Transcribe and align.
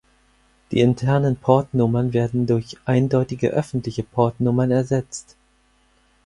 Die 0.71 0.79
internen 0.79 1.35
Port-Nummern 1.35 2.11
werden 2.11 2.47
durch 2.47 2.75
eindeutige 2.85 3.49
öffentliche 3.51 4.01
Port-Nummern 4.01 4.71
ersetzt. 4.71 5.35